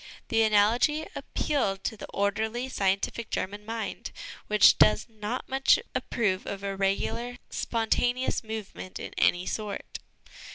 The 0.29 0.41
analogy 0.41 1.05
appealed 1.13 1.83
to 1.83 1.95
the 1.95 2.09
orderly, 2.09 2.67
scientific 2.69 3.29
German 3.29 3.63
mind, 3.63 4.11
which 4.47 4.79
does 4.79 5.05
not 5.07 5.47
much 5.47 5.77
approve 5.93 6.47
of 6.47 6.63
irregular, 6.63 7.37
spontaneous 7.51 8.43
movement 8.43 8.97
in 8.97 9.13
any 9.19 9.45
sort. 9.45 9.99